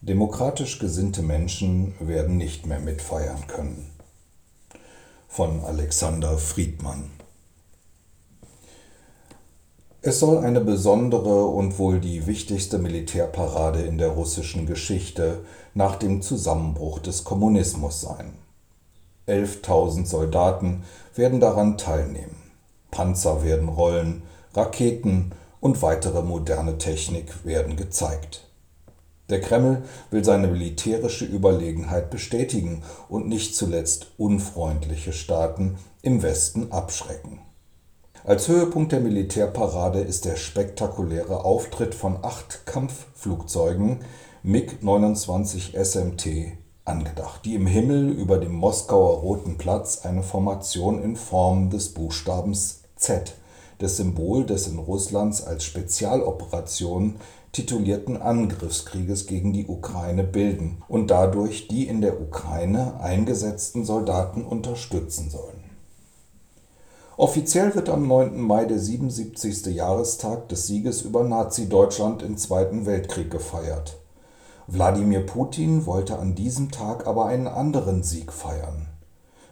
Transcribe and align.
Demokratisch 0.02 0.80
gesinnte 0.80 1.22
Menschen 1.22 1.94
werden 2.00 2.38
nicht 2.38 2.66
mehr 2.66 2.80
mitfeiern 2.80 3.46
können. 3.46 3.92
Von 5.28 5.64
Alexander 5.64 6.40
Friedmann 6.40 7.12
es 10.08 10.20
soll 10.20 10.38
eine 10.38 10.62
besondere 10.62 11.48
und 11.48 11.80
wohl 11.80 12.00
die 12.00 12.28
wichtigste 12.28 12.78
Militärparade 12.78 13.82
in 13.82 13.98
der 13.98 14.10
russischen 14.10 14.68
Geschichte 14.68 15.40
nach 15.74 15.96
dem 15.96 16.22
Zusammenbruch 16.22 17.00
des 17.00 17.24
Kommunismus 17.24 18.02
sein. 18.02 18.34
11.000 19.28 20.06
Soldaten 20.06 20.84
werden 21.16 21.40
daran 21.40 21.80
teilnehmen. 21.80 22.36
Panzer 22.92 23.44
werden 23.44 23.68
rollen, 23.68 24.22
Raketen 24.54 25.32
und 25.60 25.82
weitere 25.82 26.22
moderne 26.22 26.78
Technik 26.78 27.44
werden 27.44 27.76
gezeigt. 27.76 28.48
Der 29.32 29.42
Kreml 29.42 29.82
will 30.12 30.24
seine 30.24 30.50
militärische 30.50 31.26
Überlegenheit 31.26 32.12
bestätigen 32.12 32.84
und 33.10 33.28
nicht 33.28 33.56
zuletzt 33.56 34.12
unfreundliche 34.20 35.14
Staaten 35.14 35.80
im 36.04 36.22
Westen 36.22 36.72
abschrecken. 36.72 37.40
Als 38.28 38.48
Höhepunkt 38.48 38.92
der 38.92 39.02
Militärparade 39.02 40.00
ist 40.00 40.26
der 40.26 40.36
spektakuläre 40.36 41.46
Auftritt 41.46 41.94
von 41.94 42.18
acht 42.24 42.66
Kampfflugzeugen 42.66 44.00
MiG-29 44.42 45.80
SMT 45.80 46.58
angedacht, 46.86 47.46
die 47.46 47.54
im 47.54 47.68
Himmel 47.68 48.10
über 48.10 48.40
dem 48.40 48.54
Moskauer 48.54 49.20
Roten 49.20 49.60
Platz 49.60 50.06
eine 50.06 50.24
Formation 50.24 51.04
in 51.04 51.16
Form 51.16 51.70
des 51.70 51.94
Buchstabens 51.94 52.82
Z, 52.96 53.36
des 53.80 53.98
Symbol 53.98 54.44
des 54.44 54.66
in 54.66 54.80
Russlands 54.80 55.44
als 55.44 55.64
Spezialoperation 55.64 57.18
titulierten 57.52 58.20
Angriffskrieges 58.20 59.28
gegen 59.28 59.54
die 59.54 59.68
Ukraine 59.68 60.24
bilden 60.24 60.82
und 60.88 61.12
dadurch 61.12 61.68
die 61.68 61.88
in 61.88 62.02
der 62.02 62.20
Ukraine 62.20 63.00
eingesetzten 63.02 63.86
Soldaten 63.86 64.44
unterstützen 64.44 65.30
sollen 65.30 65.55
Offiziell 67.18 67.74
wird 67.76 67.88
am 67.88 68.10
9. 68.10 68.42
Mai 68.42 68.66
der 68.66 68.78
77. 68.78 69.68
Jahrestag 69.68 70.50
des 70.50 70.68
Sieges 70.68 71.02
über 71.02 71.24
Nazi-Deutschland 71.24 72.22
im 72.22 72.36
Zweiten 72.36 72.86
Weltkrieg 72.86 73.32
gefeiert. 73.32 73.98
Wladimir 74.68 75.26
Putin 75.26 75.86
wollte 75.86 76.20
an 76.20 76.36
diesem 76.36 76.72
Tag 76.72 77.08
aber 77.08 77.28
einen 77.28 77.48
anderen 77.48 78.04
Sieg 78.04 78.34
feiern. 78.34 78.88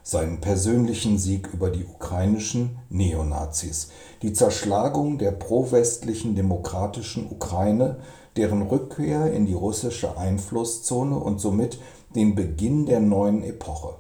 Seinen 0.03 0.41
persönlichen 0.41 1.17
Sieg 1.17 1.53
über 1.53 1.69
die 1.69 1.85
ukrainischen 1.85 2.79
Neonazis, 2.89 3.91
die 4.23 4.33
Zerschlagung 4.33 5.17
der 5.17 5.31
pro-westlichen 5.31 6.35
demokratischen 6.35 7.31
Ukraine, 7.31 7.99
deren 8.35 8.63
Rückkehr 8.63 9.31
in 9.31 9.45
die 9.45 9.53
russische 9.53 10.17
Einflusszone 10.17 11.15
und 11.15 11.39
somit 11.39 11.79
den 12.13 12.35
Beginn 12.35 12.85
der 12.85 12.99
neuen 12.99 13.41
Epoche. 13.41 13.95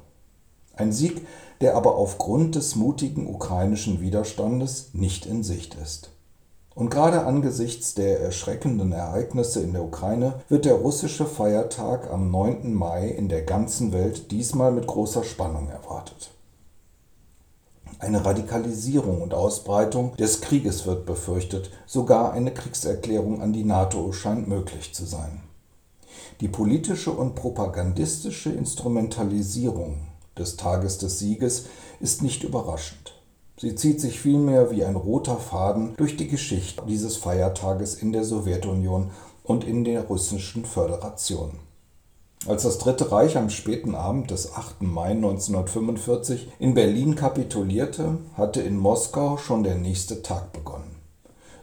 Ein 0.75 0.91
Sieg, 0.91 1.25
der 1.63 1.77
aber 1.77 1.95
aufgrund 1.95 2.55
des 2.55 2.75
mutigen 2.75 3.25
ukrainischen 3.25 4.01
Widerstandes 4.01 4.89
nicht 4.91 5.25
in 5.25 5.43
Sicht 5.43 5.75
ist. 5.81 6.09
Und 6.75 6.89
gerade 6.89 7.25
angesichts 7.25 7.93
der 7.93 8.19
erschreckenden 8.19 8.91
Ereignisse 8.91 9.61
in 9.61 9.71
der 9.71 9.83
Ukraine 9.83 10.41
wird 10.49 10.65
der 10.65 10.73
russische 10.73 11.25
Feiertag 11.25 12.11
am 12.11 12.29
9. 12.31 12.73
Mai 12.73 13.07
in 13.07 13.29
der 13.29 13.43
ganzen 13.43 13.93
Welt 13.93 14.29
diesmal 14.31 14.73
mit 14.73 14.87
großer 14.87 15.23
Spannung 15.23 15.69
erwartet. 15.69 16.31
Eine 17.97 18.25
Radikalisierung 18.25 19.21
und 19.21 19.33
Ausbreitung 19.33 20.17
des 20.17 20.41
Krieges 20.41 20.85
wird 20.85 21.05
befürchtet, 21.05 21.71
sogar 21.85 22.33
eine 22.33 22.51
Kriegserklärung 22.51 23.41
an 23.41 23.53
die 23.53 23.63
NATO 23.63 24.11
scheint 24.11 24.49
möglich 24.49 24.93
zu 24.93 25.05
sein. 25.05 25.41
Die 26.41 26.49
politische 26.49 27.11
und 27.11 27.35
propagandistische 27.35 28.51
Instrumentalisierung 28.51 30.12
des 30.37 30.57
Tages 30.57 30.97
des 30.97 31.19
Sieges 31.19 31.65
ist 31.99 32.21
nicht 32.21 32.43
überraschend. 32.43 33.13
Sie 33.59 33.75
zieht 33.75 34.01
sich 34.01 34.19
vielmehr 34.19 34.71
wie 34.71 34.83
ein 34.83 34.95
roter 34.95 35.37
Faden 35.37 35.95
durch 35.95 36.17
die 36.17 36.27
Geschichte 36.27 36.83
dieses 36.87 37.17
Feiertages 37.17 37.95
in 37.95 38.11
der 38.11 38.23
Sowjetunion 38.23 39.11
und 39.43 39.63
in 39.63 39.83
der 39.83 40.05
russischen 40.05 40.65
Föderation. 40.65 41.59
Als 42.45 42.63
das 42.63 42.77
Dritte 42.77 43.11
Reich 43.11 43.37
am 43.37 43.49
späten 43.49 43.95
Abend 43.95 44.31
des 44.31 44.53
8. 44.53 44.81
Mai 44.81 45.11
1945 45.11 46.51
in 46.59 46.73
Berlin 46.73 47.15
kapitulierte, 47.15 48.17
hatte 48.35 48.61
in 48.61 48.77
Moskau 48.77 49.37
schon 49.37 49.63
der 49.63 49.75
nächste 49.75 50.21
Tag 50.23 50.51
begonnen. 50.51 50.97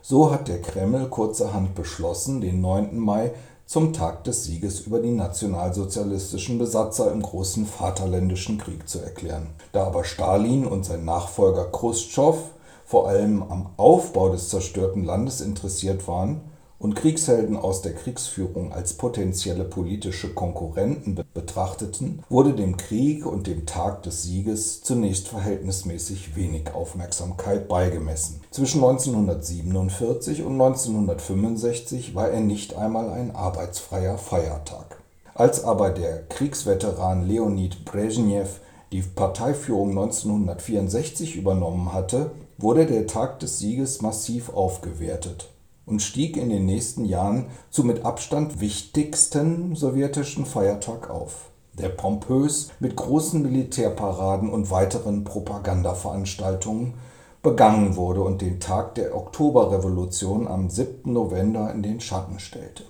So 0.01 0.31
hat 0.31 0.49
der 0.49 0.63
Kreml 0.63 1.09
kurzerhand 1.09 1.75
beschlossen, 1.75 2.41
den 2.41 2.63
9. 2.63 2.99
Mai 2.99 3.33
zum 3.71 3.93
Tag 3.93 4.25
des 4.25 4.43
Sieges 4.43 4.81
über 4.81 4.99
die 4.99 5.13
nationalsozialistischen 5.13 6.59
Besatzer 6.59 7.13
im 7.13 7.23
Großen 7.23 7.67
Vaterländischen 7.67 8.59
Krieg 8.59 8.89
zu 8.89 8.99
erklären. 8.99 9.51
Da 9.71 9.85
aber 9.87 10.03
Stalin 10.03 10.67
und 10.67 10.85
sein 10.85 11.05
Nachfolger 11.05 11.67
Chruschtschow 11.67 12.37
vor 12.85 13.07
allem 13.07 13.45
am 13.45 13.71
Aufbau 13.77 14.31
des 14.31 14.49
zerstörten 14.49 15.05
Landes 15.05 15.41
interessiert 15.41 16.09
waren, 16.09 16.41
und 16.81 16.95
Kriegshelden 16.95 17.59
aus 17.59 17.83
der 17.83 17.95
Kriegsführung 17.95 18.73
als 18.73 18.95
potenzielle 18.95 19.65
politische 19.65 20.33
Konkurrenten 20.33 21.23
betrachteten, 21.35 22.25
wurde 22.31 22.55
dem 22.55 22.79
Krieg 22.79 23.27
und 23.27 23.47
dem 23.47 23.67
Tag 23.67 24.03
des 24.03 24.23
Sieges 24.23 24.83
zunächst 24.83 25.29
verhältnismäßig 25.29 26.35
wenig 26.37 26.73
Aufmerksamkeit 26.75 27.69
beigemessen. 27.69 28.41
Zwischen 28.51 28.83
1947 28.83 30.43
und 30.43 30.55
1965 30.55 32.15
war 32.15 32.31
er 32.31 32.41
nicht 32.41 32.75
einmal 32.77 33.11
ein 33.11 33.37
arbeitsfreier 33.37 34.17
Feiertag. 34.17 35.03
Als 35.35 35.63
aber 35.63 35.91
der 35.91 36.23
Kriegsveteran 36.29 37.29
Leonid 37.29 37.85
Brezhnev 37.85 38.61
die 38.91 39.03
Parteiführung 39.03 39.91
1964 39.91 41.37
übernommen 41.37 41.93
hatte, 41.93 42.31
wurde 42.57 42.87
der 42.87 43.07
Tag 43.07 43.39
des 43.41 43.59
Sieges 43.59 44.01
massiv 44.01 44.49
aufgewertet 44.49 45.51
und 45.91 46.01
stieg 46.01 46.37
in 46.37 46.49
den 46.49 46.65
nächsten 46.65 47.05
Jahren 47.05 47.47
zum 47.71 47.89
mit 47.89 48.05
Abstand 48.05 48.61
wichtigsten 48.61 49.75
sowjetischen 49.75 50.47
Feiertag 50.47 51.11
auf, 51.11 51.51
der 51.73 51.89
pompös 51.89 52.71
mit 52.79 52.95
großen 52.97 53.43
Militärparaden 53.43 54.49
und 54.51 54.71
weiteren 54.71 55.25
Propagandaveranstaltungen 55.25 56.95
begangen 57.43 57.97
wurde 57.97 58.23
und 58.23 58.41
den 58.41 58.61
Tag 58.61 58.95
der 58.95 59.17
Oktoberrevolution 59.17 60.47
am 60.47 60.71
7. 60.71 61.13
November 61.13 61.73
in 61.73 61.83
den 61.83 62.01
Schatten 62.01 62.39
stellte. 62.39 62.85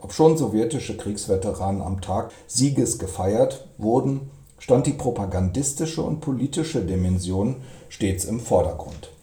Obschon 0.00 0.36
sowjetische 0.36 0.96
Kriegsveteranen 0.96 1.82
am 1.82 2.00
Tag 2.00 2.32
Sieges 2.46 2.98
gefeiert 2.98 3.68
wurden, 3.78 4.30
stand 4.58 4.86
die 4.86 4.92
propagandistische 4.92 6.02
und 6.02 6.20
politische 6.20 6.84
Dimension 6.84 7.56
stets 7.88 8.24
im 8.24 8.40
Vordergrund 8.40 9.13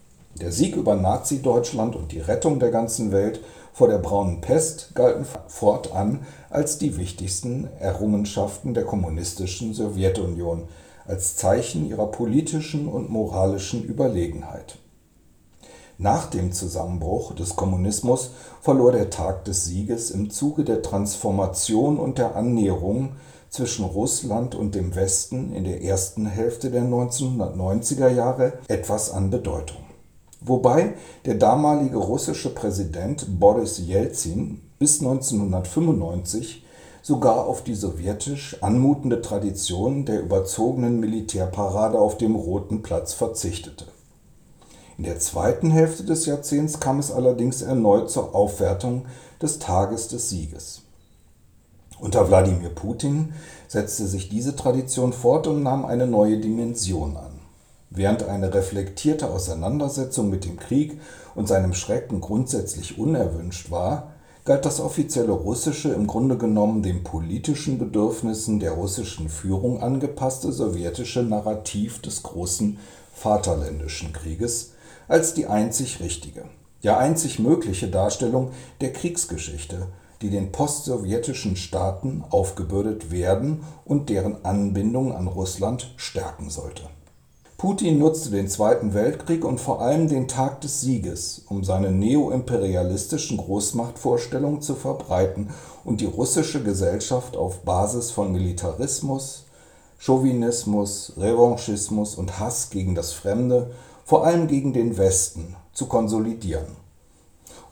der 0.42 0.50
Sieg 0.50 0.74
über 0.74 0.96
Nazi-Deutschland 0.96 1.94
und 1.94 2.10
die 2.10 2.18
Rettung 2.18 2.58
der 2.58 2.72
ganzen 2.72 3.12
Welt 3.12 3.40
vor 3.72 3.86
der 3.86 3.98
Braunen 3.98 4.40
Pest 4.40 4.92
galten 4.96 5.24
fortan 5.46 6.26
als 6.50 6.78
die 6.78 6.96
wichtigsten 6.96 7.68
Errungenschaften 7.78 8.74
der 8.74 8.84
kommunistischen 8.84 9.72
Sowjetunion, 9.72 10.64
als 11.06 11.36
Zeichen 11.36 11.88
ihrer 11.88 12.08
politischen 12.08 12.88
und 12.88 13.08
moralischen 13.08 13.84
Überlegenheit. 13.84 14.78
Nach 15.96 16.26
dem 16.26 16.50
Zusammenbruch 16.50 17.36
des 17.36 17.54
Kommunismus 17.54 18.32
verlor 18.60 18.90
der 18.90 19.10
Tag 19.10 19.44
des 19.44 19.64
Sieges 19.64 20.10
im 20.10 20.30
Zuge 20.30 20.64
der 20.64 20.82
Transformation 20.82 21.98
und 21.98 22.18
der 22.18 22.34
Annäherung 22.34 23.12
zwischen 23.48 23.84
Russland 23.84 24.56
und 24.56 24.74
dem 24.74 24.96
Westen 24.96 25.54
in 25.54 25.62
der 25.62 25.84
ersten 25.84 26.26
Hälfte 26.26 26.72
der 26.72 26.82
1990er 26.82 28.08
Jahre 28.08 28.54
etwas 28.66 29.12
an 29.12 29.30
Bedeutung 29.30 29.91
wobei 30.44 30.94
der 31.24 31.34
damalige 31.34 31.98
russische 31.98 32.54
Präsident 32.54 33.38
Boris 33.38 33.78
Jelzin 33.78 34.60
bis 34.78 35.00
1995 35.00 36.64
sogar 37.02 37.46
auf 37.46 37.64
die 37.64 37.74
sowjetisch 37.74 38.62
anmutende 38.62 39.20
Tradition 39.20 40.04
der 40.04 40.20
überzogenen 40.20 41.00
Militärparade 41.00 41.98
auf 41.98 42.16
dem 42.16 42.36
Roten 42.36 42.82
Platz 42.82 43.12
verzichtete. 43.12 43.86
In 44.98 45.04
der 45.04 45.18
zweiten 45.18 45.70
Hälfte 45.70 46.04
des 46.04 46.26
Jahrzehnts 46.26 46.78
kam 46.78 46.98
es 47.00 47.10
allerdings 47.10 47.62
erneut 47.62 48.10
zur 48.10 48.34
Aufwertung 48.34 49.06
des 49.40 49.58
Tages 49.58 50.08
des 50.08 50.30
Sieges. 50.30 50.82
Unter 51.98 52.28
Wladimir 52.28 52.68
Putin 52.68 53.32
setzte 53.68 54.06
sich 54.06 54.28
diese 54.28 54.54
Tradition 54.54 55.12
fort 55.12 55.46
und 55.46 55.62
nahm 55.62 55.84
eine 55.84 56.06
neue 56.06 56.38
Dimension 56.38 57.16
an 57.16 57.31
Während 57.94 58.22
eine 58.22 58.54
reflektierte 58.54 59.28
Auseinandersetzung 59.28 60.30
mit 60.30 60.46
dem 60.46 60.56
Krieg 60.56 60.98
und 61.34 61.46
seinem 61.46 61.74
Schrecken 61.74 62.22
grundsätzlich 62.22 62.98
unerwünscht 62.98 63.70
war, 63.70 64.12
galt 64.46 64.64
das 64.64 64.80
offizielle 64.80 65.32
Russische 65.32 65.92
im 65.92 66.06
Grunde 66.06 66.38
genommen 66.38 66.82
dem 66.82 67.04
politischen 67.04 67.78
Bedürfnissen 67.78 68.60
der 68.60 68.72
russischen 68.72 69.28
Führung 69.28 69.82
angepasste 69.82 70.52
sowjetische 70.52 71.22
Narrativ 71.22 72.00
des 72.00 72.22
großen 72.22 72.78
Vaterländischen 73.12 74.14
Krieges 74.14 74.72
als 75.06 75.34
die 75.34 75.46
einzig 75.46 76.00
richtige, 76.00 76.46
ja 76.80 76.96
einzig 76.96 77.38
mögliche 77.38 77.88
Darstellung 77.88 78.52
der 78.80 78.94
Kriegsgeschichte, 78.94 79.88
die 80.22 80.30
den 80.30 80.50
postsowjetischen 80.50 81.56
Staaten 81.56 82.24
aufgebürdet 82.30 83.10
werden 83.10 83.64
und 83.84 84.08
deren 84.08 84.46
Anbindung 84.46 85.14
an 85.14 85.26
Russland 85.26 85.92
stärken 85.98 86.48
sollte. 86.48 86.84
Putin 87.62 88.00
nutzte 88.00 88.30
den 88.30 88.48
Zweiten 88.48 88.92
Weltkrieg 88.92 89.44
und 89.44 89.60
vor 89.60 89.80
allem 89.80 90.08
den 90.08 90.26
Tag 90.26 90.62
des 90.62 90.80
Sieges, 90.80 91.42
um 91.48 91.62
seine 91.62 91.92
neoimperialistischen 91.92 93.36
Großmachtvorstellungen 93.36 94.60
zu 94.60 94.74
verbreiten 94.74 95.50
und 95.84 96.00
die 96.00 96.06
russische 96.06 96.64
Gesellschaft 96.64 97.36
auf 97.36 97.60
Basis 97.60 98.10
von 98.10 98.32
Militarismus, 98.32 99.44
Chauvinismus, 100.00 101.12
Revanchismus 101.16 102.16
und 102.16 102.40
Hass 102.40 102.70
gegen 102.70 102.96
das 102.96 103.12
Fremde, 103.12 103.70
vor 104.04 104.26
allem 104.26 104.48
gegen 104.48 104.72
den 104.72 104.98
Westen, 104.98 105.54
zu 105.72 105.86
konsolidieren. 105.86 106.82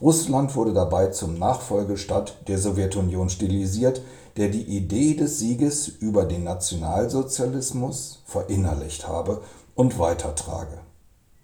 Russland 0.00 0.54
wurde 0.54 0.72
dabei 0.72 1.08
zum 1.08 1.36
Nachfolgestadt 1.36 2.36
der 2.46 2.58
Sowjetunion 2.58 3.28
stilisiert, 3.28 4.02
der 4.36 4.50
die 4.50 4.62
Idee 4.62 5.14
des 5.14 5.40
Sieges 5.40 5.88
über 5.88 6.24
den 6.24 6.44
Nationalsozialismus 6.44 8.22
verinnerlicht 8.24 9.08
habe 9.08 9.42
und 9.74 9.98
weitertrage. 9.98 10.78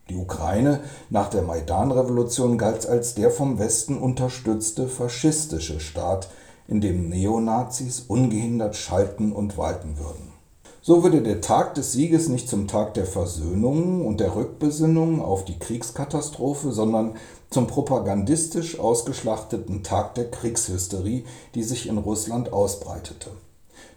Die 0.08 0.16
Ukraine 0.16 0.80
nach 1.10 1.30
der 1.30 1.42
Maidan-Revolution 1.42 2.58
galt 2.58 2.86
als 2.86 3.14
der 3.14 3.30
vom 3.30 3.58
Westen 3.58 3.98
unterstützte 3.98 4.86
faschistische 4.86 5.80
Staat, 5.80 6.28
in 6.68 6.80
dem 6.80 7.08
Neonazis 7.08 8.04
ungehindert 8.06 8.76
schalten 8.76 9.32
und 9.32 9.58
walten 9.58 9.98
würden. 9.98 10.32
So 10.80 11.02
würde 11.02 11.20
der 11.20 11.40
Tag 11.40 11.74
des 11.74 11.90
Sieges 11.90 12.28
nicht 12.28 12.48
zum 12.48 12.68
Tag 12.68 12.94
der 12.94 13.06
Versöhnung 13.06 14.06
und 14.06 14.20
der 14.20 14.36
Rückbesinnung 14.36 15.20
auf 15.20 15.44
die 15.44 15.58
Kriegskatastrophe, 15.58 16.70
sondern 16.70 17.16
zum 17.50 17.66
propagandistisch 17.66 18.78
ausgeschlachteten 18.78 19.82
Tag 19.82 20.14
der 20.14 20.30
Kriegshysterie, 20.30 21.24
die 21.56 21.62
sich 21.64 21.88
in 21.88 21.98
Russland 21.98 22.52
ausbreitete. 22.52 23.30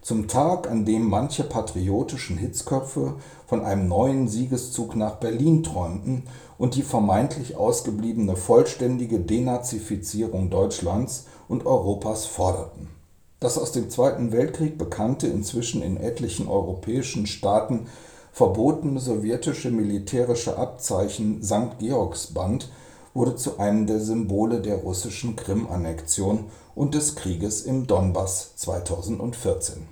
Zum 0.02 0.28
Tag, 0.28 0.70
an 0.70 0.86
dem 0.86 1.10
manche 1.10 1.44
patriotischen 1.44 2.38
Hitzköpfe 2.38 3.16
von 3.48 3.64
einem 3.64 3.88
neuen 3.88 4.28
Siegeszug 4.28 4.96
nach 4.96 5.16
Berlin 5.16 5.64
träumten 5.64 6.24
und 6.58 6.76
die 6.76 6.84
vermeintlich 6.84 7.56
ausgebliebene 7.56 8.36
vollständige 8.36 9.20
Denazifizierung 9.20 10.50
Deutschlands 10.50 11.26
und 11.48 11.66
Europas 11.66 12.26
forderten 12.26 13.00
das 13.40 13.58
aus 13.58 13.72
dem 13.72 13.90
Zweiten 13.90 14.32
Weltkrieg 14.32 14.78
bekannte, 14.78 15.28
inzwischen 15.28 15.82
in 15.82 15.98
etlichen 15.98 16.48
europäischen 16.48 17.26
Staaten 17.26 17.88
verbotene 18.32 19.00
sowjetische 19.00 19.72
militärische 19.72 20.58
Abzeichen 20.58 21.42
St. 21.42 21.80
Georgsband 21.80 22.70
wurde 23.14 23.36
zu 23.36 23.58
einem 23.58 23.88
der 23.88 24.00
Symbole 24.00 24.62
der 24.62 24.78
russischen 24.78 25.36
Krim-Annexion 25.36 26.46
und 26.80 26.96
des 26.96 27.16
Krieges 27.16 27.64
im 27.64 27.88
Donbass 27.88 28.56
2014. 28.56 29.86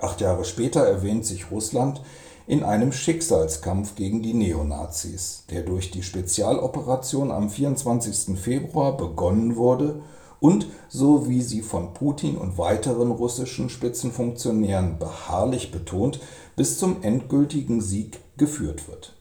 Acht 0.00 0.20
Jahre 0.20 0.44
später 0.44 0.80
erwähnt 0.80 1.24
sich 1.24 1.52
Russland 1.52 2.02
in 2.48 2.64
einem 2.64 2.90
Schicksalskampf 2.90 3.94
gegen 3.94 4.24
die 4.24 4.34
Neonazis, 4.34 5.44
der 5.48 5.62
durch 5.62 5.92
die 5.92 6.02
Spezialoperation 6.02 7.30
am 7.30 7.48
24. 7.48 8.36
Februar 8.36 8.96
begonnen 8.96 9.54
wurde 9.54 10.02
und, 10.40 10.66
so 10.88 11.28
wie 11.28 11.42
sie 11.42 11.62
von 11.62 11.94
Putin 11.94 12.36
und 12.36 12.58
weiteren 12.58 13.12
russischen 13.12 13.68
Spitzenfunktionären 13.68 14.98
beharrlich 14.98 15.70
betont, 15.70 16.18
bis 16.56 16.80
zum 16.80 17.04
endgültigen 17.04 17.80
Sieg 17.80 18.18
geführt 18.36 18.88
wird. 18.88 19.14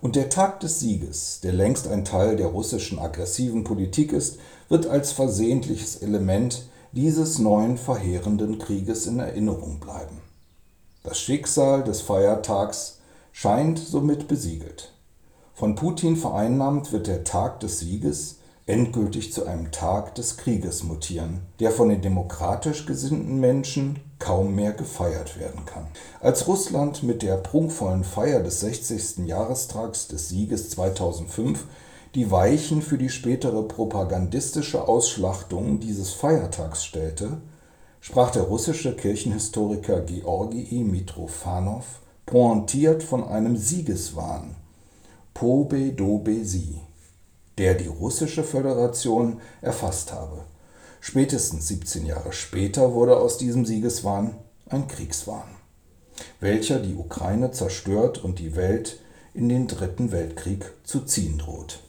Und 0.00 0.14
der 0.14 0.30
Tag 0.30 0.60
des 0.60 0.78
Sieges, 0.78 1.40
der 1.42 1.52
längst 1.52 1.88
ein 1.88 2.04
Teil 2.04 2.36
der 2.36 2.48
russischen 2.48 3.00
aggressiven 3.00 3.64
Politik 3.64 4.12
ist, 4.12 4.38
wird 4.72 4.86
als 4.86 5.12
versehentliches 5.12 5.96
Element 5.96 6.64
dieses 6.92 7.38
neuen 7.38 7.76
verheerenden 7.76 8.58
Krieges 8.58 9.06
in 9.06 9.18
Erinnerung 9.18 9.80
bleiben. 9.80 10.22
Das 11.02 11.20
Schicksal 11.20 11.84
des 11.84 12.00
Feiertags 12.00 13.00
scheint 13.32 13.78
somit 13.78 14.28
besiegelt. 14.28 14.94
Von 15.52 15.74
Putin 15.74 16.16
vereinnahmt 16.16 16.90
wird 16.90 17.06
der 17.06 17.22
Tag 17.22 17.60
des 17.60 17.80
Sieges 17.80 18.36
endgültig 18.64 19.34
zu 19.34 19.44
einem 19.44 19.72
Tag 19.72 20.14
des 20.14 20.38
Krieges 20.38 20.84
mutieren, 20.84 21.42
der 21.60 21.70
von 21.70 21.90
den 21.90 22.00
demokratisch 22.00 22.86
gesinnten 22.86 23.40
Menschen 23.40 24.00
kaum 24.18 24.54
mehr 24.54 24.72
gefeiert 24.72 25.38
werden 25.38 25.66
kann. 25.66 25.88
Als 26.18 26.48
Russland 26.48 27.02
mit 27.02 27.20
der 27.20 27.36
prunkvollen 27.36 28.04
Feier 28.04 28.42
des 28.42 28.60
60. 28.60 29.26
Jahrestags 29.26 30.08
des 30.08 30.30
Sieges 30.30 30.70
2005 30.70 31.66
die 32.14 32.30
Weichen 32.30 32.82
für 32.82 32.98
die 32.98 33.08
spätere 33.08 33.62
propagandistische 33.62 34.86
Ausschlachtung 34.86 35.80
dieses 35.80 36.12
Feiertags 36.12 36.84
stellte, 36.84 37.40
sprach 38.00 38.30
der 38.30 38.42
russische 38.42 38.94
Kirchenhistoriker 38.94 40.02
Georgii 40.02 40.84
Mitrofanow 40.84 41.84
pointiert 42.26 43.02
von 43.02 43.24
einem 43.24 43.56
Siegeswahn 43.56 44.56
(Pobe 45.32 45.92
dobe 45.92 46.44
si 46.44 46.80
der 47.58 47.74
die 47.74 47.86
Russische 47.86 48.44
Föderation 48.44 49.40
erfasst 49.60 50.12
habe. 50.12 50.44
Spätestens 51.00 51.68
17 51.68 52.06
Jahre 52.06 52.32
später 52.32 52.94
wurde 52.94 53.16
aus 53.18 53.36
diesem 53.36 53.66
Siegeswahn 53.66 54.36
ein 54.68 54.88
Kriegswahn, 54.88 55.48
welcher 56.40 56.78
die 56.78 56.94
Ukraine 56.94 57.52
zerstört 57.52 58.24
und 58.24 58.38
die 58.38 58.56
Welt 58.56 59.00
in 59.34 59.48
den 59.48 59.66
Dritten 59.66 60.12
Weltkrieg 60.12 60.72
zu 60.84 61.00
ziehen 61.00 61.38
droht 61.38 61.80